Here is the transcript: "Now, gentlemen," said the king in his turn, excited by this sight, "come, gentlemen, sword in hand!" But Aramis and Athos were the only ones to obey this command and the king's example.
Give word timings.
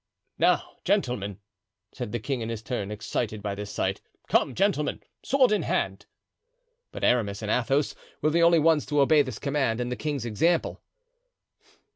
"Now, 0.39 0.77
gentlemen," 0.83 1.37
said 1.91 2.11
the 2.11 2.17
king 2.17 2.41
in 2.41 2.49
his 2.49 2.63
turn, 2.63 2.89
excited 2.89 3.43
by 3.43 3.53
this 3.53 3.69
sight, 3.69 4.01
"come, 4.27 4.55
gentlemen, 4.55 5.03
sword 5.21 5.51
in 5.51 5.61
hand!" 5.61 6.07
But 6.91 7.03
Aramis 7.03 7.43
and 7.43 7.51
Athos 7.51 7.93
were 8.19 8.31
the 8.31 8.41
only 8.41 8.57
ones 8.57 8.87
to 8.87 9.01
obey 9.01 9.21
this 9.21 9.37
command 9.37 9.79
and 9.79 9.91
the 9.91 9.95
king's 9.95 10.25
example. 10.25 10.81